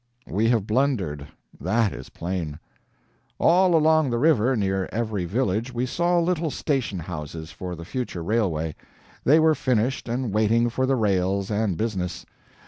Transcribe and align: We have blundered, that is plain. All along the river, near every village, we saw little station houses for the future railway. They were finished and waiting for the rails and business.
We 0.25 0.49
have 0.49 0.65
blundered, 0.65 1.27
that 1.59 1.93
is 1.93 2.09
plain. 2.09 2.57
All 3.37 3.75
along 3.75 4.09
the 4.09 4.17
river, 4.17 4.55
near 4.55 4.89
every 4.91 5.25
village, 5.25 5.71
we 5.75 5.85
saw 5.85 6.17
little 6.19 6.49
station 6.49 6.97
houses 6.97 7.51
for 7.51 7.75
the 7.75 7.85
future 7.85 8.23
railway. 8.23 8.73
They 9.25 9.39
were 9.39 9.53
finished 9.53 10.09
and 10.09 10.33
waiting 10.33 10.69
for 10.71 10.87
the 10.87 10.95
rails 10.95 11.51
and 11.51 11.77
business. 11.77 12.25